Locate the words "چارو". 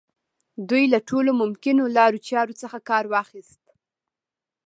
2.29-2.53